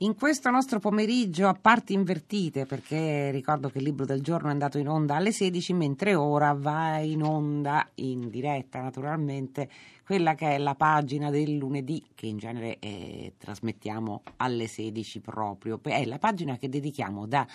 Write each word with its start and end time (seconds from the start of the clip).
In 0.00 0.14
questo 0.14 0.50
nostro 0.50 0.78
pomeriggio 0.78 1.48
a 1.48 1.54
parti 1.54 1.94
invertite, 1.94 2.66
perché 2.66 3.30
ricordo 3.30 3.70
che 3.70 3.78
il 3.78 3.84
libro 3.84 4.04
del 4.04 4.20
giorno 4.20 4.48
è 4.48 4.50
andato 4.50 4.76
in 4.76 4.90
onda 4.90 5.16
alle 5.16 5.32
16, 5.32 5.72
mentre 5.72 6.14
ora 6.14 6.52
va 6.52 6.98
in 6.98 7.22
onda 7.22 7.88
in 7.94 8.28
diretta 8.28 8.82
naturalmente 8.82 9.70
quella 10.04 10.34
che 10.34 10.56
è 10.56 10.58
la 10.58 10.74
pagina 10.74 11.30
del 11.30 11.56
lunedì, 11.56 12.04
che 12.14 12.26
in 12.26 12.36
genere 12.36 12.78
eh, 12.78 13.32
trasmettiamo 13.38 14.22
alle 14.36 14.66
16 14.66 15.20
proprio, 15.20 15.80
è 15.82 16.04
la 16.04 16.18
pagina 16.18 16.58
che 16.58 16.68
dedichiamo 16.68 17.26
da 17.26 17.46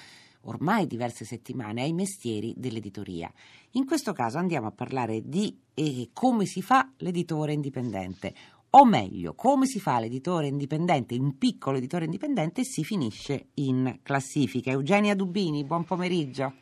ormai 0.45 0.87
diverse 0.87 1.25
settimane 1.25 1.83
ai 1.83 1.93
mestieri 1.93 2.55
dell'editoria. 2.57 3.31
In 3.73 3.85
questo 3.85 4.13
caso 4.13 4.39
andiamo 4.39 4.65
a 4.65 4.71
parlare 4.71 5.21
di 5.23 5.55
eh, 5.75 6.09
come 6.11 6.45
si 6.45 6.63
fa 6.63 6.91
l'editore 6.97 7.53
indipendente 7.53 8.33
o 8.73 8.85
meglio, 8.85 9.33
come 9.33 9.65
si 9.65 9.79
fa 9.79 9.99
l'editore 9.99 10.47
indipendente, 10.47 11.15
un 11.15 11.37
piccolo 11.37 11.77
editore 11.77 12.05
indipendente 12.05 12.63
si 12.63 12.83
finisce 12.83 13.47
in 13.55 13.99
classifica. 14.01 14.71
Eugenia 14.71 15.13
Dubini, 15.13 15.65
buon 15.65 15.83
pomeriggio. 15.83 16.53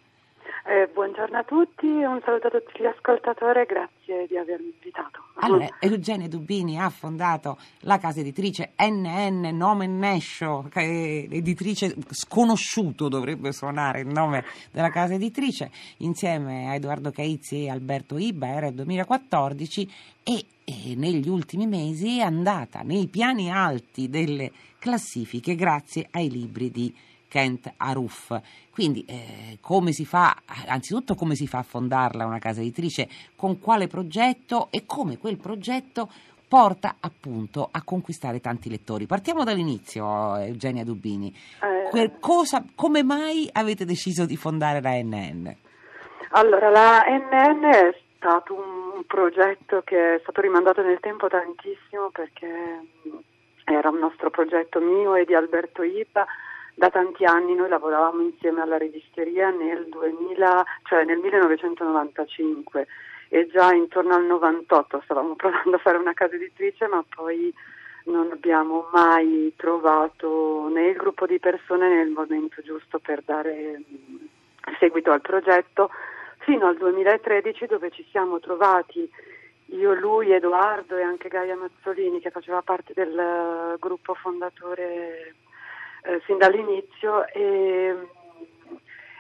Eh, 0.65 0.87
buongiorno 1.19 1.37
a 1.37 1.43
tutti 1.43 1.85
un 1.85 2.21
saluto 2.23 2.47
a 2.47 2.49
tutti 2.49 2.81
gli 2.81 2.85
ascoltatori, 2.85 3.65
grazie 3.65 4.25
di 4.27 4.37
avermi 4.37 4.71
invitato. 4.73 5.21
Allora, 5.41 5.67
Eugenia 5.81 6.29
Dubini 6.29 6.79
ha 6.79 6.89
fondato 6.89 7.57
la 7.81 7.97
casa 7.97 8.21
editrice 8.21 8.71
NN 8.77 9.49
Nomen 9.51 9.97
Nescio, 9.97 10.69
editrice 10.73 11.93
sconosciuto 12.11 13.09
dovrebbe 13.09 13.51
suonare 13.51 13.99
il 13.99 14.07
nome 14.07 14.45
della 14.71 14.89
casa 14.91 15.15
editrice, 15.15 15.71
insieme 15.97 16.69
a 16.69 16.75
Edoardo 16.75 17.11
Caizzi 17.11 17.65
e 17.65 17.69
Alberto 17.69 18.17
Iba, 18.17 18.47
era 18.47 18.67
il 18.67 18.75
2014 18.75 19.91
e, 20.23 20.45
e 20.63 20.95
negli 20.95 21.27
ultimi 21.27 21.67
mesi 21.67 22.19
è 22.19 22.21
andata 22.21 22.79
nei 22.81 23.07
piani 23.07 23.51
alti 23.51 24.09
delle 24.09 24.51
classifiche 24.79 25.55
grazie 25.55 26.07
ai 26.11 26.29
libri 26.29 26.71
di 26.71 26.95
Kent 27.29 27.71
Aruf. 27.77 28.37
Quindi 28.71 29.05
eh, 29.07 29.57
come 29.61 29.93
si 29.93 30.05
fa, 30.05 30.35
anzitutto 30.67 31.15
come 31.15 31.35
si 31.35 31.47
fa 31.47 31.59
a 31.59 31.63
fondarla 31.63 32.25
una 32.25 32.39
casa 32.39 32.59
editrice, 32.59 33.07
con 33.37 33.59
quale 33.59 33.87
progetto 33.87 34.67
e 34.71 34.83
come 34.85 35.17
quel 35.17 35.37
progetto 35.37 36.09
porta 36.49 36.95
appunto 36.99 37.69
a 37.71 37.83
conquistare 37.83 38.41
tanti 38.41 38.69
lettori. 38.69 39.05
Partiamo 39.05 39.43
dall'inizio, 39.43 40.35
Eugenia 40.37 40.83
Dubini. 40.83 41.33
Eh, 41.93 42.11
cosa, 42.19 42.65
come 42.75 43.03
mai 43.03 43.47
avete 43.53 43.85
deciso 43.85 44.25
di 44.25 44.35
fondare 44.35 44.81
la 44.81 44.91
NN? 44.91 45.55
Allora, 46.31 46.69
la 46.69 47.03
NN 47.07 47.63
è 47.63 47.95
stato 48.17 48.53
un 48.53 49.03
progetto 49.05 49.81
che 49.85 50.15
è 50.15 50.19
stato 50.21 50.41
rimandato 50.41 50.81
nel 50.81 50.99
tempo 50.99 51.27
tantissimo 51.27 52.09
perché 52.11 52.47
era 53.63 53.89
un 53.89 53.99
nostro 53.99 54.29
progetto 54.29 54.79
mio 54.79 55.15
e 55.15 55.25
di 55.25 55.35
Alberto 55.35 55.83
Ipa 55.83 56.25
da 56.79 56.89
tanti 56.89 57.25
anni 57.25 57.55
noi 57.55 57.67
lavoravamo 57.67 58.21
insieme 58.21 58.61
alla 58.61 58.77
registeria 58.77 59.49
nel, 59.49 59.89
2000, 59.89 60.65
cioè 60.83 61.03
nel 61.03 61.17
1995 61.17 62.87
e 63.27 63.47
già 63.47 63.73
intorno 63.73 64.15
al 64.15 64.23
98 64.23 65.01
stavamo 65.03 65.35
provando 65.35 65.75
a 65.75 65.79
fare 65.79 65.97
una 65.97 66.13
casa 66.13 66.35
editrice 66.35 66.87
ma 66.87 67.03
poi 67.13 67.53
non 68.05 68.31
abbiamo 68.31 68.87
mai 68.93 69.51
trovato 69.57 70.69
né 70.69 70.87
il 70.87 70.95
gruppo 70.95 71.25
di 71.25 71.37
persone 71.37 71.89
né 71.89 72.01
il 72.01 72.11
momento 72.11 72.61
giusto 72.61 72.97
per 72.99 73.23
dare 73.25 73.81
seguito 74.79 75.11
al 75.11 75.19
progetto. 75.19 75.89
Fino 76.37 76.65
al 76.65 76.77
2013 76.77 77.65
dove 77.65 77.91
ci 77.91 78.07
siamo 78.09 78.39
trovati 78.39 79.07
io, 79.71 79.93
lui, 79.95 80.31
Edoardo 80.31 80.95
e 80.95 81.01
anche 81.01 81.27
Gaia 81.27 81.57
Mazzolini 81.57 82.21
che 82.21 82.31
faceva 82.31 82.61
parte 82.61 82.93
del 82.95 83.75
gruppo 83.79 84.13
fondatore 84.13 85.35
eh, 86.03 86.21
sin 86.25 86.37
dall'inizio 86.37 87.27
e, 87.27 87.95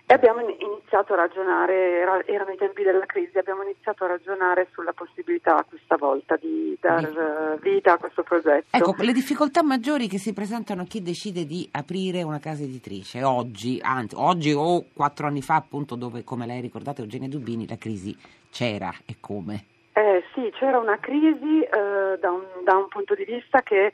e, 0.05 0.13
abbiamo 0.13 0.41
iniziato 0.41 1.13
a 1.13 1.17
ragionare, 1.17 1.99
era, 1.99 2.25
erano 2.25 2.51
i 2.51 2.57
tempi 2.57 2.83
della 2.83 3.05
crisi, 3.05 3.37
abbiamo 3.37 3.63
iniziato 3.63 4.05
a 4.05 4.07
ragionare 4.07 4.67
sulla 4.73 4.93
possibilità 4.93 5.63
questa 5.67 5.97
volta 5.97 6.35
di 6.37 6.77
dar 6.79 7.57
vita 7.61 7.93
a 7.93 7.97
questo 7.97 8.23
progetto. 8.23 8.75
Ecco, 8.75 8.95
le 8.97 9.13
difficoltà 9.13 9.63
maggiori 9.63 10.07
che 10.07 10.17
si 10.17 10.33
presentano 10.33 10.81
a 10.81 10.85
chi 10.85 11.01
decide 11.01 11.45
di 11.45 11.67
aprire 11.71 12.23
una 12.23 12.39
casa 12.39 12.63
editrice 12.63 13.23
oggi, 13.23 13.79
anzi 13.81 14.15
oggi 14.17 14.53
o 14.53 14.85
quattro 14.93 15.27
anni 15.27 15.41
fa 15.41 15.55
appunto 15.55 15.95
dove 15.95 16.23
come 16.23 16.45
lei 16.45 16.61
ricordate 16.61 17.01
Eugenia 17.01 17.27
Dubini 17.27 17.67
la 17.67 17.77
crisi 17.77 18.17
c'era 18.49 18.91
e 19.05 19.17
come? 19.19 19.65
Eh, 19.93 20.23
sì, 20.33 20.49
c'era 20.57 20.79
una 20.79 20.97
crisi 20.99 21.61
eh, 21.61 22.17
da, 22.19 22.31
un, 22.31 22.45
da 22.63 22.77
un 22.77 22.87
punto 22.87 23.15
di 23.15 23.25
vista 23.25 23.61
che 23.61 23.91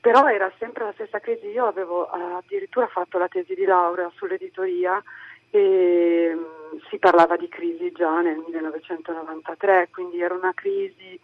però 0.00 0.28
era 0.28 0.50
sempre 0.58 0.84
la 0.84 0.92
stessa 0.92 1.20
crisi. 1.20 1.46
Io 1.48 1.66
avevo 1.66 2.06
addirittura 2.06 2.86
fatto 2.86 3.18
la 3.18 3.28
tesi 3.28 3.54
di 3.54 3.64
laurea 3.64 4.10
sull'editoria 4.14 5.02
e 5.50 6.32
mm, 6.34 6.78
si 6.88 6.98
parlava 6.98 7.36
di 7.36 7.48
crisi 7.48 7.92
già 7.92 8.20
nel 8.20 8.38
1993, 8.38 9.88
quindi 9.92 10.20
era 10.20 10.34
una 10.34 10.52
crisi 10.54 11.18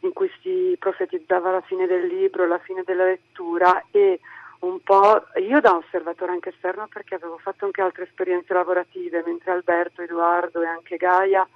in 0.00 0.12
cui 0.12 0.30
si 0.40 0.76
profetizzava 0.78 1.50
la 1.50 1.60
fine 1.60 1.86
del 1.86 2.06
libro, 2.06 2.46
la 2.46 2.58
fine 2.58 2.82
della 2.84 3.04
lettura 3.04 3.84
e 3.90 4.20
un 4.60 4.80
po' 4.80 5.24
io 5.40 5.60
da 5.60 5.76
osservatore 5.76 6.32
anche 6.32 6.50
esterno 6.50 6.86
perché 6.86 7.16
avevo 7.16 7.38
fatto 7.38 7.64
anche 7.64 7.82
altre 7.82 8.04
esperienze 8.04 8.52
lavorative, 8.52 9.22
mentre 9.26 9.50
Alberto, 9.50 10.02
Edoardo 10.02 10.62
e 10.62 10.66
anche 10.66 10.96
Gaia 10.96 11.46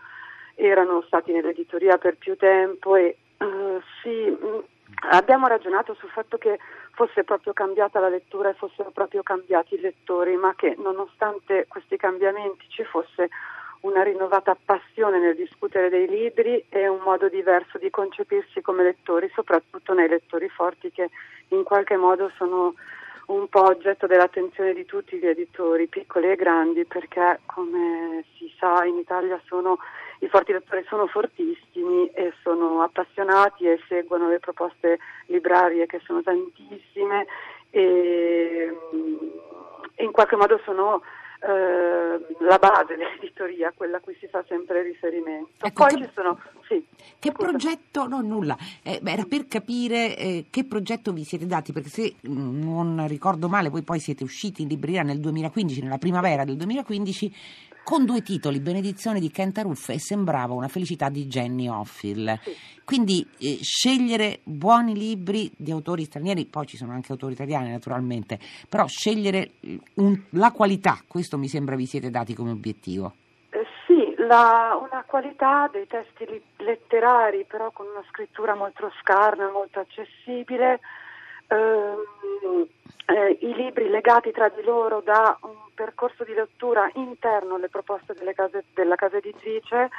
erano 0.54 1.03
stati 1.06 1.32
nell'editoria 1.32 1.98
per 1.98 2.16
più 2.16 2.36
tempo 2.36 2.97
e 2.97 3.16
uh, 3.38 3.81
si 4.03 4.09
mm, 4.09 4.59
Abbiamo 5.10 5.47
ragionato 5.47 5.94
sul 5.94 6.08
fatto 6.10 6.38
che 6.38 6.58
fosse 6.92 7.24
proprio 7.24 7.52
cambiata 7.52 8.00
la 8.00 8.08
lettura 8.08 8.50
e 8.50 8.54
fossero 8.54 8.91
proprio 8.91 9.22
cambiati 9.22 9.74
i 9.74 9.80
lettori, 9.80 10.36
ma 10.36 10.54
che 10.54 10.74
nonostante 10.78 11.66
questi 11.69 11.97
cambiamenti 11.97 12.64
ci 12.69 12.84
fosse 12.84 13.28
una 13.80 14.02
rinnovata 14.02 14.56
passione 14.64 15.19
nel 15.19 15.36
discutere 15.36 15.88
dei 15.88 16.08
libri 16.08 16.64
e 16.69 16.88
un 16.88 17.00
modo 17.04 17.28
diverso 17.28 17.78
di 17.78 17.91
concepirsi 17.91 18.62
come 18.62 18.82
lettori, 18.82 19.30
soprattutto 19.34 19.92
nei 19.92 20.08
lettori 20.08 20.48
forti 20.48 20.91
che 20.91 21.10
in 21.48 21.62
qualche 21.62 21.97
modo 21.97 22.30
sono 22.36 22.74
un 23.26 23.48
po' 23.48 23.64
oggetto 23.64 24.06
dell'attenzione 24.06 24.72
di 24.72 24.84
tutti 24.84 25.18
gli 25.18 25.26
editori, 25.26 25.88
piccoli 25.88 26.30
e 26.30 26.36
grandi, 26.36 26.84
perché 26.84 27.41
come 27.47 28.24
si 28.36 28.53
sa 28.58 28.84
in 28.84 28.97
Italia 28.97 29.41
sono, 29.47 29.78
i 30.21 30.28
forti 30.28 30.53
lettori 30.53 30.84
sono 30.88 31.06
fortissimi 31.06 32.09
e 32.09 32.32
sono 32.43 32.82
appassionati 32.82 33.66
e 33.66 33.81
seguono 33.88 34.28
le 34.28 34.38
proposte 34.38 34.99
librarie 35.27 35.87
che 35.87 36.00
sono 36.04 36.22
tantissime 36.22 37.27
e, 37.71 38.77
e 39.94 40.04
in 40.04 40.12
qualche 40.12 40.37
modo 40.37 40.60
sono 40.65 41.03
eh, 41.41 42.34
la 42.41 42.59
base 42.59 42.97
dell'editoria, 42.97 43.72
quella 43.77 43.99
a 43.99 44.00
cui 44.00 44.16
si 44.19 44.27
fa 44.27 44.43
sempre 44.49 44.82
riferimento. 44.82 45.66
Ecco, 45.66 45.84
Poi 45.84 45.94
che, 45.94 46.06
ci 46.06 46.10
sono. 46.15 46.41
Sì, 46.66 46.84
che 47.19 47.31
scusa. 47.31 47.48
progetto? 47.48 48.09
No, 48.09 48.21
nulla. 48.21 48.56
Eh, 48.83 49.00
era 49.04 49.25
per 49.25 49.47
capire 49.47 50.16
eh, 50.16 50.47
che 50.50 50.65
progetto 50.65 51.12
vi 51.12 51.25
siete 51.25 51.47
dati, 51.47 51.72
perché 51.72 51.88
se 51.88 52.15
mm, 52.27 52.62
non 52.62 53.06
ricordo 53.06 53.48
male, 53.48 53.69
voi 53.69 53.83
poi 53.83 53.98
siete 53.98 54.25
usciti 54.25 54.62
in 54.62 54.69
libreria 54.69 55.03
nel 55.03 55.21
2015, 55.21 55.83
nella 55.83 55.98
primavera 55.98 56.44
del 56.44 56.56
2015 56.56 57.34
con 57.86 58.04
due 58.04 58.20
titoli, 58.20 58.58
Benedizione 58.58 59.20
di 59.20 59.30
Kent 59.30 59.58
Aruf 59.58 59.91
e 59.91 60.00
Sembrava 60.00 60.54
una 60.54 60.66
felicità 60.66 61.08
di 61.08 61.26
Jenny 61.26 61.69
Offill. 61.69 62.36
Sì. 62.42 62.52
Quindi 62.84 63.24
eh, 63.38 63.58
scegliere 63.62 64.41
buoni 64.42 64.97
libri 64.97 65.52
di 65.56 65.70
autori 65.70 66.02
stranieri, 66.02 66.47
poi 66.47 66.66
ci 66.66 66.76
sono 66.76 66.91
anche 66.91 67.12
autori 67.12 67.34
italiani 67.34 67.70
naturalmente, 67.70 68.41
però 68.69 68.88
scegliere 68.88 69.50
eh, 69.60 69.78
un, 69.94 70.20
la 70.30 70.50
qualità, 70.50 70.98
questo 71.06 71.38
mi 71.38 71.47
sembra 71.47 71.76
vi 71.76 71.86
siete 71.86 72.10
dati 72.10 72.34
come 72.34 72.50
obiettivo. 72.50 73.14
Eh, 73.50 73.64
sì, 73.86 74.16
la, 74.16 74.76
una 74.82 75.04
qualità 75.06 75.70
dei 75.70 75.86
testi 75.86 76.26
letterari, 76.56 77.44
però 77.48 77.70
con 77.70 77.86
una 77.86 78.03
scrittura 78.08 78.56
molto 78.56 78.91
scarna, 79.00 79.48
molto 79.48 79.78
accessibile. 79.78 80.80
Ehm, 81.48 82.66
eh, 83.06 83.38
i 83.40 83.54
libri 83.54 83.88
legati 83.88 84.32
tra 84.32 84.48
di 84.48 84.62
loro 84.62 85.00
da 85.00 85.38
un 85.42 85.54
percorso 85.74 86.24
di 86.24 86.34
lettura 86.34 86.91
interno 86.94 87.54
alle 87.54 87.68
proposte 87.68 88.15
case, 88.34 88.65
della 88.74 88.97
casa 88.97 89.18
editrice 89.18 89.91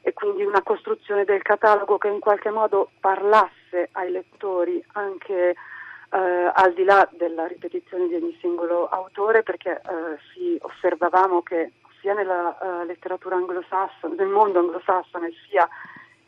e 0.00 0.12
quindi 0.12 0.44
una 0.44 0.62
costruzione 0.62 1.24
del 1.24 1.42
catalogo 1.42 1.98
che 1.98 2.08
in 2.08 2.20
qualche 2.20 2.50
modo 2.50 2.90
parlasse 3.00 3.88
ai 3.92 4.10
lettori 4.10 4.82
anche 4.92 5.50
eh, 5.50 6.50
al 6.54 6.72
di 6.74 6.84
là 6.84 7.06
della 7.12 7.46
ripetizione 7.46 8.08
di 8.08 8.14
ogni 8.14 8.36
singolo 8.40 8.88
autore 8.88 9.42
perché 9.42 9.72
eh, 9.72 10.18
sì, 10.32 10.58
osservavamo 10.60 11.42
che 11.42 11.72
sia 12.00 12.12
nella 12.12 12.56
uh, 12.60 12.84
letteratura 12.84 13.36
anglosassone, 13.36 14.14
nel 14.14 14.26
mondo 14.28 14.58
anglosassone 14.58 15.32
sia 15.48 15.66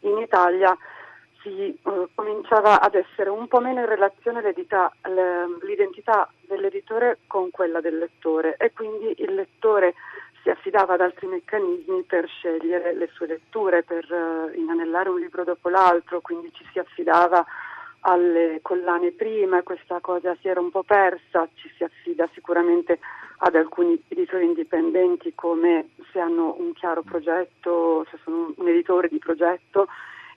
in 0.01 0.17
Italia 0.17 0.75
si 1.47 1.79
uh, 1.83 2.09
cominciava 2.13 2.81
ad 2.81 2.97
essere 2.97 3.31
un 3.31 3.47
po' 3.47 3.61
meno 3.61 3.81
in 3.81 3.87
relazione 3.87 4.43
l'identità 5.63 6.29
dell'editore 6.41 7.19
con 7.29 7.51
quella 7.51 7.81
del 7.81 7.99
lettore 7.99 8.57
e 8.59 8.73
quindi 8.73 9.15
il 9.19 9.33
lettore 9.33 9.95
si 10.43 10.51
affidava 10.51 10.95
ad 10.95 11.01
altri 11.01 11.29
meccanismi 11.29 12.03
per 12.03 12.27
scegliere 12.29 12.95
le 12.95 13.09
sue 13.13 13.29
letture, 13.29 13.85
per 13.85 14.07
uh, 14.11 14.59
inanellare 14.59 15.09
un 15.09 15.21
libro 15.21 15.45
dopo 15.45 15.69
l'altro, 15.69 16.21
quindi 16.21 16.53
ci 16.53 16.67
si 16.73 16.81
affidava 16.81 17.45
alle 18.01 18.59
collane 18.63 19.13
prima, 19.13 19.63
questa 19.63 20.01
cosa 20.01 20.37
si 20.41 20.49
era 20.49 20.61
un 20.61 20.71
po' 20.71 20.83
persa, 20.83 21.49
ci 21.55 21.71
si 21.77 21.83
affida 21.83 22.29
sicuramente 22.33 22.99
ad 23.39 23.55
alcuni 23.55 24.01
editori 24.09 24.45
indipendenti 24.45 25.35
come 25.35 25.91
se 26.13 26.21
hanno 26.21 26.55
un 26.59 26.73
chiaro 26.73 27.03
progetto, 27.03 28.07
se 28.11 28.19
sono 28.23 28.53
un 28.57 28.69
editore 28.69 29.09
di 29.09 29.19
progetto 29.19 29.89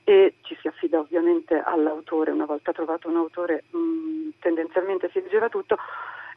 e 0.09 0.37
ci 0.41 0.57
si 0.59 0.67
affida 0.67 0.97
ovviamente 0.97 1.61
all'autore, 1.63 2.31
una 2.31 2.45
volta 2.45 2.71
trovato 2.71 3.07
un 3.07 3.17
autore 3.17 3.65
mh, 3.69 4.29
tendenzialmente 4.39 5.07
si 5.11 5.21
leggeva 5.21 5.49
tutto. 5.49 5.77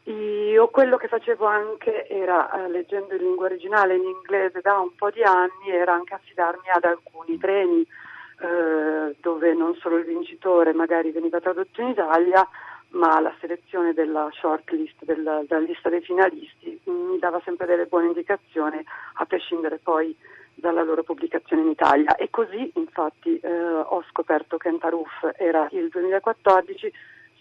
Io 0.03 0.67
quello 0.67 0.95
che 0.97 1.07
facevo 1.07 1.43
anche 1.47 2.07
era, 2.07 2.51
eh, 2.51 2.69
leggendo 2.69 3.15
in 3.15 3.21
lingua 3.23 3.45
originale 3.45 3.95
in 3.95 4.03
inglese 4.03 4.61
da 4.61 4.77
un 4.77 4.93
po' 4.93 5.09
di 5.09 5.23
anni, 5.23 5.71
era 5.71 5.93
anche 5.93 6.13
affidarmi 6.13 6.69
ad 6.71 6.83
alcuni 6.83 7.39
treni 7.39 7.81
eh, 7.81 9.15
dove 9.19 9.53
non 9.55 9.73
solo 9.77 9.97
il 9.97 10.05
vincitore 10.05 10.71
magari 10.73 11.09
veniva 11.09 11.39
tradotto 11.39 11.81
in 11.81 11.87
Italia, 11.87 12.47
ma 12.89 13.19
la 13.21 13.33
selezione 13.39 13.93
della 13.93 14.29
shortlist, 14.33 15.03
della, 15.03 15.41
della 15.47 15.61
lista 15.61 15.89
dei 15.89 16.01
finalisti, 16.01 16.79
mi 16.83 17.17
dava 17.17 17.41
sempre 17.43 17.65
delle 17.65 17.87
buone 17.87 18.05
indicazioni, 18.05 18.79
a 19.13 19.25
prescindere 19.25 19.79
poi 19.79 20.15
dalla 20.55 20.83
loro 20.83 21.03
pubblicazione 21.03 21.63
in 21.63 21.69
Italia. 21.69 22.15
E 22.15 22.29
così, 22.29 22.71
infatti, 22.75 23.37
eh, 23.37 23.51
ho 23.51 24.03
scoperto 24.09 24.57
che 24.57 24.69
Antaruf 24.69 25.31
era 25.37 25.67
il 25.71 25.89
2014 25.89 26.91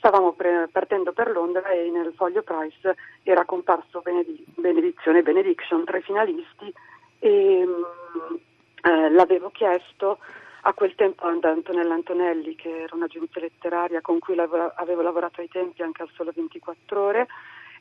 stavamo 0.02 0.32
pre- 0.32 0.68
partendo 0.72 1.12
per 1.12 1.30
Londra 1.30 1.68
e 1.68 1.88
nel 1.88 2.12
foglio 2.16 2.42
Price 2.42 2.96
era 3.22 3.44
comparso 3.44 4.00
benedi- 4.00 4.44
Benedizione 4.56 5.20
e 5.20 5.22
Benediction 5.22 5.84
tra 5.84 5.96
i 5.96 6.02
finalisti 6.02 6.74
e 7.20 7.64
mh, 7.64 8.38
eh, 8.82 9.10
l'avevo 9.10 9.50
chiesto 9.50 10.18
a 10.62 10.72
quel 10.72 10.96
tempo 10.96 11.26
ad 11.26 11.44
Antonella 11.44 11.94
Antonelli 11.94 12.56
che 12.56 12.82
era 12.82 12.96
un'agenzia 12.96 13.40
letteraria 13.40 14.00
con 14.00 14.18
cui 14.18 14.34
lav- 14.34 14.72
avevo 14.74 15.02
lavorato 15.02 15.40
ai 15.40 15.48
tempi 15.48 15.82
anche 15.82 16.02
al 16.02 16.10
solo 16.14 16.32
24 16.34 17.00
ore 17.00 17.28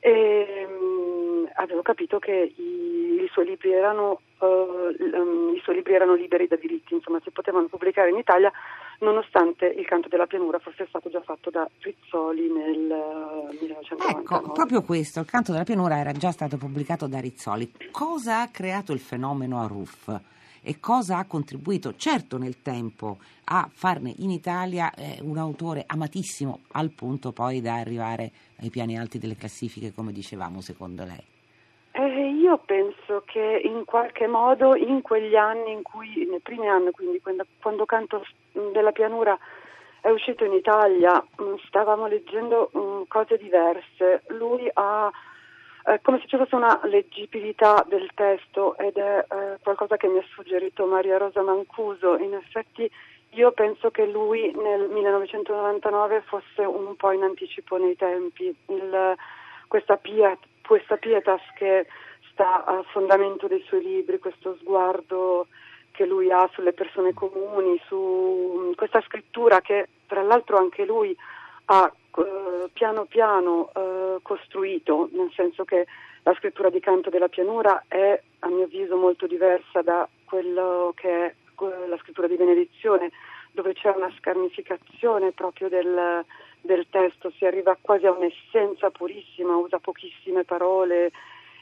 e 0.04 0.68
mh, 0.68 1.52
avevo 1.54 1.84
capito 1.84 2.18
che 2.18 2.54
i, 2.56 3.24
i, 3.24 3.30
suoi 3.32 3.46
libri 3.46 3.72
erano, 3.72 4.22
uh, 4.40 4.46
um, 4.46 5.54
i 5.56 5.62
suoi 5.64 5.76
libri 5.76 5.94
erano 5.94 6.16
liberi 6.16 6.48
da 6.48 6.56
diritti, 6.56 6.96
insomma 6.96 7.20
si 7.24 7.30
potevano 7.30 7.68
pubblicare 7.68 8.10
in 8.10 8.18
Italia 8.18 8.52
nonostante 9.00 9.68
il 9.68 9.86
canto 9.86 10.08
della 10.10 10.26
pianura 10.26 10.58
fosse 10.58 10.88
stato 10.90 11.10
già 11.10 11.22
fatto 11.22 11.52
da 11.52 11.70
Rizzoli 11.80 12.52
nel 12.52 12.90
uh, 12.90 13.54
1999. 13.62 14.22
Ecco, 14.22 14.52
proprio 14.52 14.82
questo, 14.82 15.20
il 15.20 15.28
canto 15.28 15.52
della 15.52 15.64
pianura 15.64 16.00
era 16.00 16.12
già 16.14 16.32
stato 16.32 16.58
pubblicato 16.58 17.06
da 17.06 17.20
Rizzoli. 17.20 17.72
Cosa 17.92 18.42
ha 18.42 18.50
creato 18.50 18.92
il 18.92 19.00
fenomeno 19.00 19.62
Aruf? 19.62 20.20
E 20.62 20.80
cosa 20.80 21.18
ha 21.18 21.26
contribuito, 21.26 21.96
certo 21.96 22.38
nel 22.38 22.62
tempo, 22.62 23.18
a 23.46 23.68
farne 23.72 24.14
in 24.18 24.30
Italia 24.30 24.94
eh, 24.94 25.20
un 25.22 25.38
autore 25.38 25.84
amatissimo 25.86 26.62
al 26.74 26.92
punto 26.92 27.32
poi 27.32 27.62
da 27.62 27.76
arrivare 27.76 28.32
ai 28.60 28.70
piani 28.70 28.98
alti 28.98 29.18
delle 29.18 29.36
classifiche, 29.36 29.94
come 29.94 30.12
dicevamo, 30.12 30.62
secondo 30.62 31.04
lei? 31.04 31.24
Eh, 31.94 32.30
io 32.30 32.58
penso 32.66 33.24
che 33.26 33.62
in 33.64 33.84
qualche 33.86 34.28
modo 34.28 34.76
in 34.76 35.02
quegli 35.02 35.36
anni 35.36 35.72
in 35.72 35.82
cui, 35.82 36.26
nei 36.30 36.40
primi 36.40 36.68
anni, 36.70 36.92
quindi 36.92 37.20
quando, 37.20 37.46
quando 37.60 37.86
Canto 37.86 38.24
della 38.72 38.92
Pianura 38.92 39.38
è 40.00 40.10
uscito 40.10 40.46
in 40.46 40.54
Italia, 40.54 41.24
mm, 41.42 41.56
stavamo 41.68 42.08
leggendo 42.08 42.70
um, 42.74 43.06
cose 43.08 43.38
diverse. 43.38 44.24
Lui 44.30 44.70
ha 44.74 45.12
eh, 45.86 46.00
come 46.02 46.20
se 46.20 46.28
ci 46.28 46.38
fosse 46.38 46.56
una 46.56 46.80
leggibilità 46.84 47.84
del 47.88 48.10
testo 48.14 48.78
ed 48.78 48.98
è 48.98 49.26
eh, 49.28 49.58
qualcosa 49.64 49.98
che 49.98 50.08
mi 50.08 50.20
ha 50.20 50.26
suggerito 50.34 50.86
Maria 50.86 51.18
Rosa 51.18 51.42
Mancuso. 51.42 52.18
In 52.18 52.34
effetti 52.34 52.90
io 53.32 53.52
penso 53.52 53.92
che 53.92 54.06
lui 54.06 54.52
nel 54.56 54.90
1999 54.90 56.22
fosse 56.26 56.64
un 56.64 56.96
po' 56.96 57.12
in 57.12 57.24
anticipo 57.24 57.78
nei 57.78 57.96
tempi. 57.96 58.54
Il, 58.68 59.16
questa, 59.68 59.96
piet, 59.98 60.38
questa 60.66 60.98
pietas 60.98 61.42
che 61.56 61.88
sta 62.32 62.66
a 62.66 62.84
fondamento 62.92 63.48
dei 63.48 63.64
suoi 63.66 63.82
libri, 63.82 64.20
questo 64.20 64.58
sguardo 64.60 65.48
che 65.92 66.06
lui 66.06 66.32
ha 66.32 66.50
sulle 66.54 66.74
persone 66.74 67.14
comuni, 67.14 67.80
su 67.86 68.74
questa 68.76 69.02
scrittura 69.02 69.62
che 69.62 69.88
tra 70.08 70.22
l'altro 70.22 70.58
anche 70.58 70.86
lui 70.86 71.16
ha 71.72 71.90
eh, 72.18 72.70
piano 72.74 73.06
piano 73.06 73.72
eh, 73.74 74.18
costruito, 74.22 75.08
nel 75.14 75.32
senso 75.34 75.64
che 75.64 75.88
la 76.24 76.34
scrittura 76.34 76.70
di 76.70 76.82
Canto 76.82 77.10
della 77.10 77.30
Pianura 77.30 77.86
è 77.88 78.22
a 78.40 78.48
mio 78.50 78.66
avviso 78.66 78.98
molto 78.98 79.26
diversa 79.26 79.82
da 79.82 80.08
quello 80.26 80.92
che 80.96 81.26
è 81.26 81.34
la 81.88 81.98
scrittura 82.02 82.28
di 82.28 82.36
Benedizione, 82.36 83.12
dove 83.54 83.74
c'è 83.74 83.90
una 83.96 84.12
scarnificazione 84.18 85.32
proprio 85.32 85.70
del, 85.70 86.26
del 86.60 86.88
testo, 86.90 87.32
si 87.38 87.46
arriva 87.46 87.78
quasi 87.80 88.06
a 88.06 88.12
un'essenza 88.12 88.90
purissima, 88.90 89.56
usa 89.56 89.80
pochissime 89.80 90.44
parole 90.44 91.12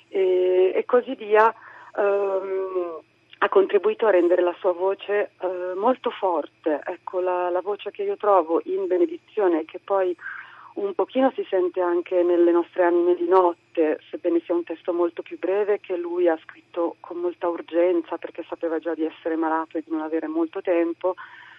e, 0.07 0.71
e 0.73 0.85
così 0.85 1.13
via. 1.15 1.53
Um, 1.95 3.01
ha 3.41 3.49
contribuito 3.49 4.05
a 4.05 4.11
rendere 4.11 4.41
la 4.41 4.55
sua 4.59 4.73
voce 4.73 5.31
eh, 5.39 5.73
molto 5.75 6.09
forte. 6.09 6.81
Ecco, 6.83 7.21
la, 7.21 7.49
la, 7.49 7.61
voce 7.61 7.89
che 7.91 8.03
io 8.03 8.17
trovo 8.17 8.61
in 8.65 8.85
Benedizione, 8.87 9.63
che 9.63 9.79
poi 9.81 10.15
un 10.73 10.93
pochino 10.93 11.31
si 11.35 11.45
sente 11.49 11.79
anche 11.79 12.21
nelle 12.21 12.51
nostre 12.51 12.83
anime 12.83 13.15
di 13.15 13.27
notte, 13.27 13.99
sebbene 14.09 14.41
sia 14.43 14.55
un 14.55 14.63
testo 14.63 14.93
molto 14.93 15.21
più 15.21 15.39
breve, 15.39 15.79
che 15.79 15.95
lui 15.95 16.27
ha 16.27 16.37
scritto 16.43 16.97
con 16.99 17.17
molta 17.17 17.47
urgenza 17.47 18.17
perché 18.17 18.43
sapeva 18.47 18.77
già 18.79 18.93
di 18.93 19.05
essere 19.05 19.35
malato 19.35 19.77
e 19.77 19.83
di 19.85 19.91
non 19.91 20.01
avere 20.01 20.27
molto 20.27 20.61
tempo, 20.61 21.15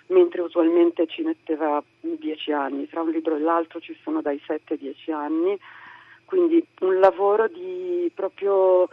mentre 0.08 0.42
usualmente 0.42 1.06
ci 1.06 1.22
metteva 1.22 1.82
dieci 2.00 2.52
anni. 2.52 2.88
Tra 2.88 3.00
un 3.00 3.10
libro 3.10 3.36
e 3.36 3.40
l'altro 3.40 3.80
ci 3.80 3.96
sono 4.02 4.20
dai 4.20 4.40
sette 4.46 4.74
ai 4.74 4.78
dieci 4.78 5.10
anni, 5.12 5.58
quindi 6.26 6.62
un 6.80 6.98
lavoro 6.98 7.48
di 7.48 8.10
proprio 8.14 8.88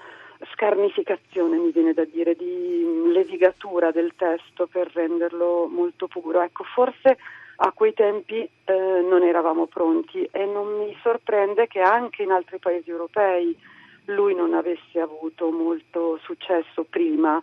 scarnificazione, 0.53 1.57
mi 1.57 1.71
viene 1.71 1.93
da 1.93 2.05
dire, 2.05 2.35
di 2.35 3.11
levigatura 3.11 3.91
del 3.91 4.13
testo 4.15 4.67
per 4.67 4.91
renderlo 4.93 5.67
molto 5.67 6.07
puro. 6.07 6.41
Ecco, 6.41 6.63
forse 6.63 7.17
a 7.57 7.71
quei 7.71 7.93
tempi 7.93 8.37
eh, 8.37 8.73
non 9.09 9.23
eravamo 9.23 9.65
pronti 9.65 10.27
e 10.31 10.45
non 10.45 10.77
mi 10.77 10.95
sorprende 11.01 11.67
che 11.67 11.79
anche 11.79 12.23
in 12.23 12.31
altri 12.31 12.59
paesi 12.59 12.89
europei 12.89 13.57
lui 14.05 14.35
non 14.35 14.53
avesse 14.53 14.99
avuto 14.99 15.49
molto 15.49 16.19
successo 16.23 16.85
prima. 16.87 17.41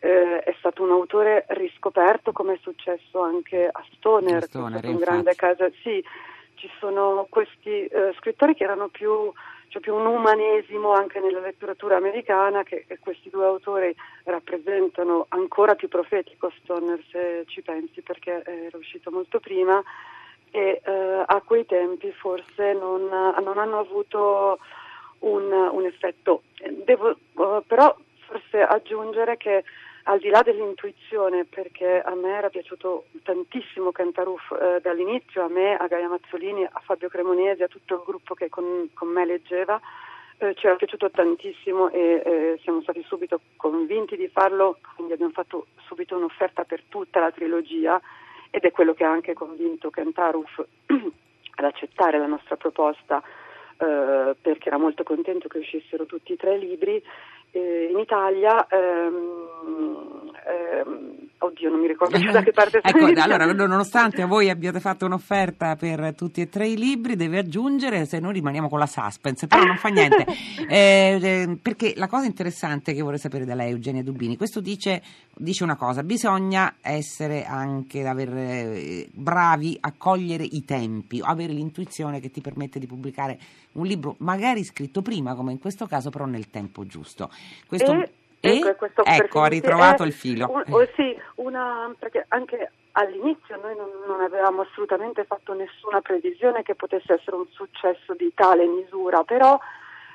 Eh, 0.00 0.40
è 0.40 0.54
stato 0.58 0.82
un 0.82 0.90
autore 0.90 1.46
riscoperto 1.48 2.32
come 2.32 2.54
è 2.54 2.58
successo 2.60 3.22
anche 3.22 3.66
a 3.66 3.84
Stoner, 3.94 4.42
Stoner 4.42 4.84
un 4.84 4.98
grande 4.98 5.34
caso. 5.34 5.70
Sì, 5.82 6.04
ci 6.56 6.70
sono 6.78 7.26
questi 7.30 7.86
eh, 7.86 8.12
scrittori 8.18 8.54
che 8.54 8.64
erano 8.64 8.88
più 8.88 9.32
c'è 9.68 9.80
più 9.80 9.94
un 9.94 10.06
umanesimo 10.06 10.92
anche 10.92 11.20
nella 11.20 11.40
letteratura 11.40 11.96
americana 11.96 12.62
che, 12.62 12.84
che, 12.86 12.98
questi 12.98 13.30
due 13.30 13.44
autori 13.44 13.94
rappresentano 14.24 15.26
ancora 15.30 15.74
più 15.74 15.88
profetico 15.88 16.52
Stoner 16.62 17.02
se 17.10 17.44
ci 17.46 17.62
pensi 17.62 18.02
perché 18.02 18.42
era 18.44 18.76
uscito 18.76 19.10
molto 19.10 19.40
prima 19.40 19.82
e 20.50 20.80
eh, 20.84 21.24
a 21.26 21.42
quei 21.44 21.66
tempi 21.66 22.12
forse 22.12 22.72
non, 22.74 23.08
non 23.08 23.58
hanno 23.58 23.80
avuto 23.80 24.58
un, 25.24 25.50
un 25.50 25.84
effetto. 25.84 26.42
Devo 26.84 27.16
uh, 27.34 27.62
però 27.66 27.94
forse 28.26 28.60
aggiungere 28.62 29.36
che 29.36 29.64
al 30.04 30.18
di 30.18 30.28
là 30.28 30.42
dell'intuizione, 30.42 31.44
perché 31.44 32.00
a 32.00 32.14
me 32.14 32.30
era 32.30 32.50
piaciuto 32.50 33.06
tantissimo 33.22 33.90
Cantaruf 33.92 34.52
eh, 34.52 34.80
dall'inizio, 34.80 35.44
a 35.44 35.48
me, 35.48 35.76
a 35.76 35.86
Gaia 35.86 36.08
Mazzolini, 36.08 36.64
a 36.64 36.80
Fabio 36.84 37.08
Cremonesi, 37.08 37.62
a 37.62 37.68
tutto 37.68 37.94
il 37.94 38.02
gruppo 38.04 38.34
che 38.34 38.48
con, 38.48 38.90
con 38.92 39.08
me 39.08 39.24
leggeva, 39.24 39.80
eh, 40.38 40.54
ci 40.54 40.66
era 40.66 40.76
piaciuto 40.76 41.10
tantissimo 41.10 41.88
e 41.90 42.22
eh, 42.24 42.58
siamo 42.62 42.82
stati 42.82 43.02
subito 43.06 43.40
convinti 43.56 44.16
di 44.16 44.28
farlo, 44.28 44.78
quindi 44.94 45.14
abbiamo 45.14 45.32
fatto 45.32 45.66
subito 45.86 46.16
un'offerta 46.16 46.64
per 46.64 46.82
tutta 46.88 47.20
la 47.20 47.30
trilogia 47.30 48.00
ed 48.50 48.62
è 48.62 48.70
quello 48.72 48.92
che 48.92 49.04
ha 49.04 49.10
anche 49.10 49.32
convinto 49.32 49.90
Cantaruf 49.90 50.62
ad 50.86 51.64
accettare 51.64 52.18
la 52.18 52.26
nostra 52.26 52.56
proposta 52.56 53.22
eh, 53.78 54.36
perché 54.40 54.68
era 54.68 54.78
molto 54.78 55.02
contento 55.02 55.48
che 55.48 55.58
uscissero 55.58 56.04
tutti 56.04 56.32
i 56.32 56.36
tre 56.36 56.58
libri 56.58 57.02
eh, 57.54 57.88
in 57.90 57.98
Italia 57.98 58.66
ehm, 58.68 60.32
ehm, 60.44 61.24
oddio 61.38 61.70
non 61.70 61.80
mi 61.80 61.86
ricordo 61.86 62.18
da 62.18 62.42
che 62.42 62.52
parte 62.52 62.80
ecco, 62.82 63.06
allora 63.20 63.44
nonostante 63.52 64.22
a 64.22 64.26
voi 64.26 64.50
abbiate 64.50 64.80
fatto 64.80 65.04
un'offerta 65.04 65.76
per 65.76 66.14
tutti 66.16 66.40
e 66.40 66.48
tre 66.48 66.66
i 66.66 66.76
libri 66.76 67.16
deve 67.16 67.38
aggiungere 67.38 68.06
se 68.06 68.18
noi 68.18 68.32
rimaniamo 68.32 68.68
con 68.68 68.78
la 68.78 68.86
suspense 68.86 69.46
però 69.46 69.62
non 69.64 69.76
fa 69.76 69.88
niente. 69.88 70.24
Eh, 70.66 71.18
eh, 71.20 71.58
perché 71.60 71.92
la 71.96 72.06
cosa 72.06 72.26
interessante 72.26 72.94
che 72.94 73.02
vorrei 73.02 73.18
sapere 73.18 73.44
da 73.44 73.54
lei 73.54 73.70
Eugenia 73.70 74.02
Dubini 74.02 74.36
questo 74.36 74.60
dice, 74.60 75.02
dice 75.36 75.62
una 75.62 75.76
cosa 75.76 76.02
bisogna 76.02 76.76
essere 76.80 77.44
anche 77.44 78.06
aver, 78.06 78.34
eh, 78.34 79.08
bravi 79.12 79.76
a 79.80 79.92
cogliere 79.96 80.44
i 80.44 80.64
tempi 80.64 81.20
avere 81.22 81.52
l'intuizione 81.52 82.20
che 82.20 82.30
ti 82.30 82.40
permette 82.40 82.78
di 82.78 82.86
pubblicare 82.86 83.38
un 83.72 83.86
libro 83.86 84.16
magari 84.18 84.64
scritto 84.64 85.02
prima 85.02 85.34
come 85.34 85.52
in 85.52 85.58
questo 85.58 85.86
caso 85.86 86.10
però 86.10 86.24
nel 86.24 86.48
tempo 86.50 86.86
giusto 86.86 87.30
questo, 87.66 87.92
e, 87.92 88.10
e, 88.40 88.58
ecco, 88.58 88.86
ecco 89.04 89.40
ha 89.40 89.46
ritrovato 89.46 90.02
il 90.04 90.12
filo. 90.12 90.50
Un, 90.50 90.64
oh, 90.68 90.88
sì, 90.94 91.16
una, 91.36 91.92
perché 91.98 92.26
anche 92.28 92.70
all'inizio 92.92 93.58
noi 93.60 93.74
non, 93.76 93.88
non, 94.06 94.20
avevamo 94.20 94.62
assolutamente 94.62 95.24
fatto 95.24 95.54
nessuna 95.54 96.00
previsione 96.00 96.62
che 96.62 96.74
potesse 96.74 97.14
essere 97.14 97.36
un 97.36 97.46
successo 97.50 98.14
di 98.14 98.32
tale 98.34 98.66
misura, 98.66 99.24
però 99.24 99.58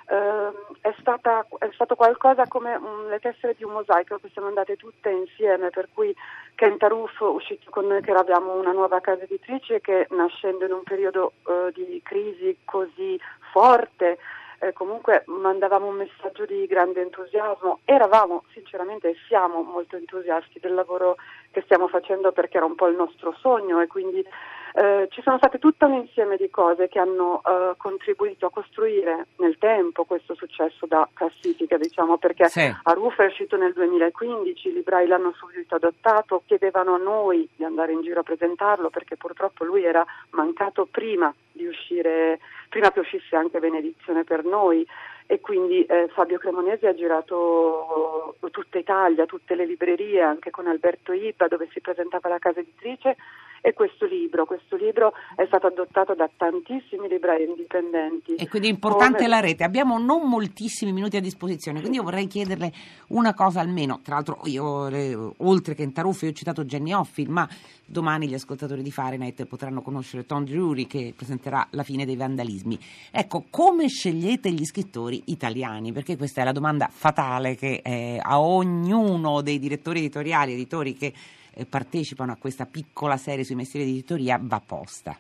eh, 0.09 0.51
è, 0.81 0.93
stata, 0.99 1.45
è, 1.57 1.69
stato 1.73 1.95
qualcosa 1.95 2.47
come 2.47 2.75
un, 2.75 3.07
le 3.09 3.19
tessere 3.19 3.55
di 3.57 3.63
un 3.63 3.73
mosaico 3.73 4.17
che 4.17 4.29
siamo 4.31 4.47
andate 4.47 4.75
tutte 4.75 5.09
insieme, 5.09 5.69
per 5.69 5.89
cui 5.93 6.15
Kent 6.55 6.83
Aruf 6.83 7.19
uscito 7.19 7.69
con 7.69 7.87
noi 7.87 8.01
che 8.01 8.11
eravamo 8.11 8.53
una 8.53 8.71
nuova 8.71 9.01
casa 9.01 9.23
editrice 9.23 9.81
che 9.81 10.07
nascendo 10.11 10.65
in 10.65 10.71
un 10.71 10.83
periodo 10.83 11.33
eh, 11.47 11.71
di 11.73 12.01
crisi 12.03 12.57
così 12.63 13.19
forte 13.51 14.17
eh, 14.59 14.73
comunque 14.73 15.23
mandavamo 15.25 15.87
un 15.87 15.95
messaggio 15.95 16.45
di 16.45 16.65
grande 16.65 17.01
entusiasmo, 17.01 17.79
eravamo 17.85 18.43
sinceramente 18.53 19.09
e 19.09 19.15
siamo 19.27 19.61
molto 19.63 19.95
entusiasti 19.95 20.59
del 20.59 20.73
lavoro 20.73 21.15
che 21.51 21.61
stiamo 21.61 21.87
facendo 21.87 22.31
perché 22.31 22.57
era 22.57 22.65
un 22.65 22.75
po' 22.75 22.87
il 22.87 22.95
nostro 22.95 23.33
sogno 23.39 23.79
e 23.81 23.87
quindi 23.87 24.25
eh, 24.73 25.07
ci 25.11 25.21
sono 25.21 25.37
state 25.37 25.59
tutto 25.59 25.85
un 25.85 25.93
insieme 25.93 26.37
di 26.37 26.49
cose 26.49 26.87
che 26.87 26.99
hanno 26.99 27.41
eh, 27.45 27.73
contribuito 27.77 28.47
a 28.47 28.51
costruire 28.51 29.27
nel 29.37 29.57
tempo 29.57 30.05
questo 30.05 30.35
successo 30.35 30.85
da 30.85 31.07
classifica, 31.13 31.77
diciamo, 31.77 32.17
perché 32.17 32.47
sì. 32.47 32.75
Aruf 32.83 33.19
è 33.19 33.25
uscito 33.25 33.57
nel 33.57 33.73
2015, 33.73 34.67
i 34.67 34.73
librai 34.73 35.07
l'hanno 35.07 35.33
subito 35.37 35.75
adottato, 35.75 36.43
chiedevano 36.45 36.95
a 36.95 36.97
noi 36.97 37.47
di 37.55 37.63
andare 37.63 37.93
in 37.93 38.01
giro 38.01 38.19
a 38.19 38.23
presentarlo 38.23 38.89
perché 38.89 39.15
purtroppo 39.15 39.63
lui 39.63 39.83
era 39.83 40.05
mancato 40.31 40.87
prima 40.89 41.33
di 41.51 41.65
uscire, 41.65 42.39
prima 42.69 42.91
che 42.91 42.99
uscisse 42.99 43.35
anche 43.35 43.59
Benedizione 43.59 44.23
per 44.23 44.43
noi 44.43 44.85
e 45.31 45.41
quindi 45.41 45.83
eh, 45.83 46.09
Fabio 46.11 46.39
Cremonesi 46.39 46.87
ha 46.87 46.95
girato 46.95 48.35
tutta 48.49 48.79
Italia, 48.79 49.27
tutte 49.27 49.53
le 49.53 49.67
librerie, 49.67 50.23
anche 50.23 50.49
con 50.49 50.65
Alberto 50.65 51.13
Iba 51.13 51.47
dove 51.47 51.69
si 51.71 51.81
presentava 51.81 52.29
la 52.29 52.39
casa 52.39 52.61
editrice 52.61 53.15
e 53.61 53.73
questo 53.73 54.07
libro. 54.07 54.45
Questo 54.45 54.75
libro 54.75 55.13
è 55.35 55.45
stato 55.45 55.67
adottato 55.67 56.15
da 56.15 56.27
tantissimi 56.35 57.07
librai 57.07 57.45
indipendenti. 57.45 58.35
E 58.35 58.47
quindi 58.47 58.69
è 58.69 58.71
importante 58.71 59.17
come... 59.17 59.29
la 59.29 59.39
rete. 59.39 59.63
Abbiamo 59.63 59.99
non 59.99 60.27
moltissimi 60.27 60.91
minuti 60.91 61.17
a 61.17 61.21
disposizione, 61.21 61.79
quindi 61.79 61.97
io 61.97 62.03
vorrei 62.03 62.25
chiederle 62.25 62.71
una 63.09 63.35
cosa 63.35 63.59
almeno. 63.59 63.99
Tra 64.03 64.15
l'altro 64.15 64.39
io, 64.45 65.33
oltre 65.37 65.75
che 65.75 65.83
in 65.83 65.93
Taruffi, 65.93 66.25
ho 66.25 66.31
citato 66.31 66.63
Jenny 66.63 66.93
Offield, 66.93 67.29
ma 67.29 67.47
domani 67.85 68.27
gli 68.27 68.33
ascoltatori 68.33 68.81
di 68.81 68.91
Fahrenheit 68.91 69.45
potranno 69.45 69.81
conoscere 69.81 70.25
Tom 70.25 70.43
Drury 70.43 70.87
che 70.87 71.13
presenterà 71.15 71.67
La 71.71 71.83
fine 71.83 72.05
dei 72.05 72.15
vandalismi. 72.15 72.79
Ecco, 73.11 73.45
come 73.49 73.87
scegliete 73.87 74.49
gli 74.51 74.65
scrittori 74.65 75.18
italiani? 75.25 75.91
Perché 75.91 76.17
questa 76.17 76.41
è 76.41 76.43
la 76.43 76.51
domanda 76.51 76.89
fatale 76.91 77.55
che 77.55 77.81
eh, 77.83 78.19
a 78.21 78.39
ognuno 78.39 79.41
dei 79.41 79.59
direttori 79.59 79.99
editoriali, 79.99 80.53
editori 80.53 80.95
che 80.95 81.13
eh, 81.53 81.65
partecipano 81.65 82.31
a 82.31 82.37
questa 82.39 82.65
piccola 82.65 83.17
serie 83.17 83.43
sui 83.43 83.55
mestieri 83.55 83.85
di 83.85 83.91
editoria 83.93 84.39
va 84.41 84.61
posta. 84.65 85.17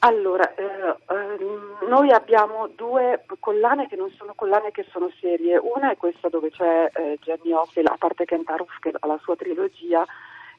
Allora, 0.00 0.54
eh, 0.54 0.64
eh, 0.64 1.86
noi 1.88 2.12
abbiamo 2.12 2.68
due 2.76 3.24
collane 3.40 3.88
che 3.88 3.96
non 3.96 4.10
sono 4.16 4.32
collane 4.36 4.70
che 4.70 4.86
sono 4.92 5.10
serie. 5.20 5.58
Una 5.58 5.90
è 5.90 5.96
questa 5.96 6.28
dove 6.28 6.50
c'è 6.50 6.90
eh, 6.94 7.18
Gianni 7.20 7.52
Offi, 7.52 7.80
a 7.80 7.96
parte 7.98 8.24
Kent 8.24 8.48
Aruf 8.48 8.78
che 8.78 8.92
ha 8.96 9.06
la 9.08 9.18
sua 9.20 9.34
trilogia, 9.34 10.06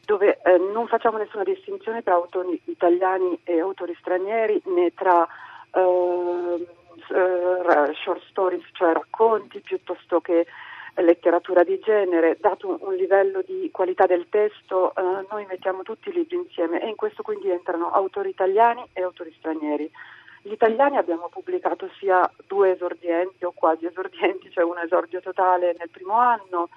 dove 0.04 0.40
eh, 0.44 0.58
non 0.58 0.88
facciamo 0.88 1.18
nessuna 1.18 1.44
distinzione 1.44 2.04
tra 2.04 2.16
autori 2.16 2.60
italiani 2.66 3.40
e 3.44 3.62
autori 3.62 3.96
stranieri 3.98 4.62
né 4.66 4.92
tra 4.94 5.26
eh, 5.72 6.68
eh, 7.12 7.49
short 8.04 8.22
stories, 8.30 8.66
cioè 8.74 8.94
racconti, 8.94 9.60
piuttosto 9.60 10.20
che 10.20 10.46
letteratura 11.02 11.64
di 11.64 11.80
genere, 11.80 12.38
dato 12.40 12.78
un 12.82 12.96
livello 12.96 13.42
di 13.46 13.70
qualità 13.72 14.06
del 14.06 14.28
testo, 14.30 14.94
eh, 14.96 15.26
noi 15.30 15.46
mettiamo 15.48 15.84
tutti 15.84 16.10
i 16.10 16.14
libri 16.14 16.36
insieme 16.36 16.82
e 16.82 16.88
in 16.88 16.96
questo 16.96 17.24
quindi 17.24 17.50
entrano 17.50 17.92
autori 17.92 18.30
italiani 18.30 18.84
e 18.94 19.02
autori 19.04 19.34
stranieri. 19.38 19.90
Gli 20.42 20.52
italiani 20.52 20.98
abbiamo 20.98 21.28
pubblicato 21.30 21.90
sia 22.00 22.30
due 22.48 22.72
esordienti 22.72 23.44
o 23.44 23.52
quasi 23.52 23.86
esordienti, 23.86 24.50
cioè 24.52 24.64
un 24.64 24.78
esordio 24.78 25.20
totale 25.22 25.76
nel 25.78 25.90
primo 25.90 26.14
anno, 26.14 26.70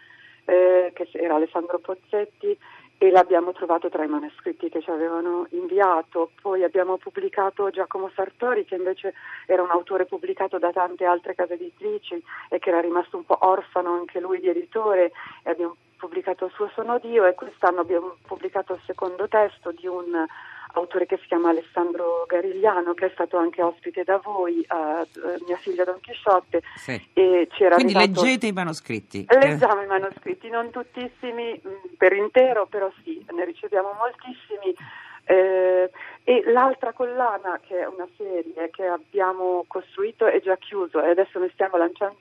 eh, 0.44 0.90
che 0.94 1.08
era 1.12 1.36
Alessandro 1.36 1.78
Pozzetti, 1.78 2.56
e 3.02 3.10
l'abbiamo 3.10 3.50
trovato 3.50 3.88
tra 3.88 4.04
i 4.04 4.08
manoscritti 4.08 4.68
che 4.68 4.80
ci 4.80 4.88
avevano 4.88 5.48
inviato. 5.50 6.30
Poi 6.40 6.62
abbiamo 6.62 6.98
pubblicato 6.98 7.68
Giacomo 7.70 8.08
Sartori, 8.14 8.64
che 8.64 8.76
invece 8.76 9.12
era 9.46 9.60
un 9.60 9.70
autore 9.70 10.06
pubblicato 10.06 10.56
da 10.60 10.70
tante 10.70 11.04
altre 11.04 11.34
case 11.34 11.54
editrici 11.54 12.22
e 12.48 12.60
che 12.60 12.68
era 12.68 12.80
rimasto 12.80 13.16
un 13.16 13.24
po' 13.24 13.38
orfano 13.40 13.94
anche 13.94 14.20
lui 14.20 14.38
di 14.38 14.48
editore 14.48 15.10
e 15.42 15.50
abbiamo 15.50 15.74
pubblicato 15.96 16.44
il 16.44 16.52
suo 16.52 16.70
Sono 16.74 17.00
Dio 17.00 17.26
e 17.26 17.34
quest'anno 17.34 17.80
abbiamo 17.80 18.18
pubblicato 18.24 18.74
il 18.74 18.80
secondo 18.86 19.26
testo 19.26 19.72
di 19.72 19.88
un 19.88 20.24
autore 20.72 21.06
che 21.06 21.18
si 21.18 21.26
chiama 21.26 21.50
Alessandro 21.50 22.24
Garigliano, 22.26 22.94
che 22.94 23.06
è 23.06 23.10
stato 23.12 23.36
anche 23.36 23.62
ospite 23.62 24.04
da 24.04 24.18
voi 24.18 24.64
a 24.68 25.00
uh, 25.00 25.44
Mia 25.46 25.56
figlia 25.56 25.84
Don 25.84 26.00
Chisciotte. 26.00 26.62
Sì. 26.76 27.00
E 27.12 27.48
c'era 27.50 27.74
Quindi 27.74 27.94
arrivato... 27.94 28.22
leggete 28.22 28.46
i 28.46 28.52
manoscritti. 28.52 29.26
Leggiamo 29.28 29.82
i 29.82 29.86
manoscritti, 29.86 30.48
non 30.48 30.70
tuttissimi 30.70 31.60
mm, 31.66 31.94
per 31.96 32.12
intero, 32.12 32.66
però 32.66 32.90
sì, 33.02 33.24
ne 33.30 33.44
riceviamo 33.44 33.92
moltissimi. 33.98 34.74
Eh, 35.24 35.90
e 36.24 36.42
l'altra 36.46 36.92
collana, 36.92 37.60
che 37.60 37.80
è 37.80 37.86
una 37.86 38.08
serie 38.16 38.70
che 38.70 38.84
abbiamo 38.84 39.64
costruito, 39.66 40.26
è 40.26 40.40
già 40.40 40.56
chiuso 40.56 41.02
e 41.02 41.10
adesso 41.10 41.38
ne 41.38 41.50
stiamo 41.52 41.76
lanciando 41.76 42.16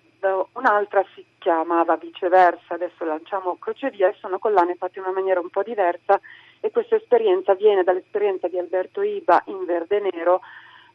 un'altra, 0.54 1.04
si 1.14 1.26
chiamava 1.38 1.96
viceversa, 1.96 2.76
adesso 2.76 3.04
lanciamo 3.04 3.58
Crocevia 3.58 4.10
e 4.10 4.16
sono 4.20 4.40
collane 4.40 4.76
fatte 4.76 5.00
in 5.00 5.06
una 5.06 5.14
maniera 5.14 5.40
un 5.40 5.50
po' 5.50 5.64
diversa 5.64 6.20
e 6.60 6.72
questa 6.72 6.96
esperienza 6.96 7.56
viene 7.56 7.84
dall'esperienza 7.84 8.48
di 8.48 8.58
Alberto 8.58 9.02
Iba 9.02 9.42
in 9.46 9.66
Verde 9.66 10.00
Nero 10.12 10.42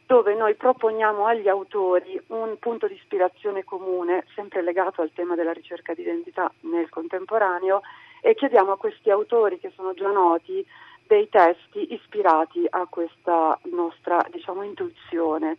dove 0.05 0.33
noi 0.33 0.55
proponiamo 0.55 1.25
agli 1.25 1.49
autori 1.49 2.19
un 2.27 2.57
punto 2.59 2.87
di 2.87 2.93
ispirazione 2.93 3.65
comune, 3.65 4.25
sempre 4.33 4.61
legato 4.61 5.01
al 5.01 5.11
tema 5.13 5.35
della 5.35 5.51
ricerca 5.51 5.93
di 5.93 6.01
identità 6.01 6.49
nel 6.61 6.87
contemporaneo, 6.87 7.81
e 8.21 8.33
chiediamo 8.33 8.71
a 8.71 8.77
questi 8.77 9.11
autori 9.11 9.59
che 9.59 9.71
sono 9.75 9.93
già 9.93 10.09
noti 10.09 10.65
dei 11.05 11.27
testi 11.29 11.93
ispirati 11.93 12.65
a 12.69 12.87
questa 12.89 13.59
nostra 13.63 14.25
diciamo, 14.31 14.63
intuizione 14.63 15.57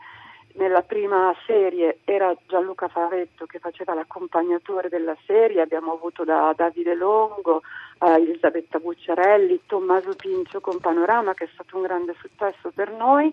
nella 0.58 0.82
prima 0.82 1.34
serie 1.46 2.00
era 2.04 2.36
Gianluca 2.46 2.88
Faretto 2.88 3.46
che 3.46 3.60
faceva 3.60 3.94
l'accompagnatore 3.94 4.88
della 4.88 5.16
serie, 5.24 5.60
abbiamo 5.60 5.92
avuto 5.92 6.24
da 6.24 6.52
Davide 6.54 6.94
Longo 6.94 7.62
a 7.98 8.18
Elisabetta 8.18 8.78
Bucciarelli, 8.78 9.62
Tommaso 9.66 10.14
Pincio 10.16 10.60
con 10.60 10.78
Panorama 10.80 11.32
che 11.34 11.44
è 11.44 11.48
stato 11.52 11.76
un 11.76 11.82
grande 11.82 12.14
successo 12.18 12.70
per 12.74 12.90
noi 12.90 13.32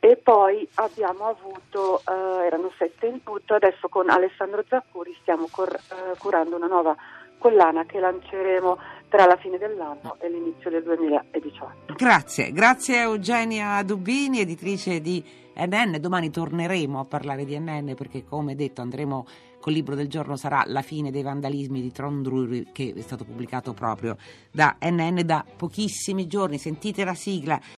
e 0.00 0.16
poi 0.16 0.68
abbiamo 0.74 1.28
avuto, 1.28 2.00
eh, 2.00 2.46
erano 2.46 2.70
sette 2.76 3.06
in 3.06 3.22
tutto, 3.22 3.54
adesso 3.54 3.88
con 3.88 4.10
Alessandro 4.10 4.62
Zaccuri 4.68 5.16
stiamo 5.20 5.48
cor- 5.50 5.74
eh, 5.74 6.18
curando 6.18 6.56
una 6.56 6.66
nuova 6.66 6.94
collana 7.38 7.84
che 7.84 8.00
lanceremo 8.00 8.78
tra 9.08 9.26
la 9.26 9.36
fine 9.36 9.58
dell'anno 9.58 10.16
e 10.18 10.28
l'inizio 10.28 10.70
del 10.70 10.82
2018. 10.82 11.94
Grazie, 11.94 12.52
grazie 12.52 13.00
Eugenia 13.02 13.82
Dubini, 13.82 14.40
editrice 14.40 15.00
di 15.00 15.42
NN. 15.56 15.98
Domani 16.00 16.30
torneremo 16.30 17.00
a 17.00 17.04
parlare 17.04 17.44
di 17.44 17.58
NN 17.58 17.94
perché, 17.96 18.24
come 18.24 18.54
detto, 18.54 18.80
andremo 18.80 19.26
col 19.64 19.72
libro 19.72 19.94
del 19.94 20.08
giorno 20.08 20.36
sarà 20.36 20.62
La 20.66 20.82
fine 20.82 21.10
dei 21.10 21.22
vandalismi 21.22 21.80
di 21.80 21.90
Trondrury 21.90 22.66
che 22.70 22.92
è 22.94 23.00
stato 23.00 23.24
pubblicato 23.24 23.72
proprio 23.72 24.18
da 24.50 24.76
NN 24.78 25.22
da 25.24 25.42
pochissimi 25.56 26.26
giorni. 26.26 26.58
Sentite 26.58 27.02
la 27.04 27.14
sigla 27.14 27.58